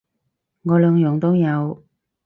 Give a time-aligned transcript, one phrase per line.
[0.63, 1.83] 我兩樣都有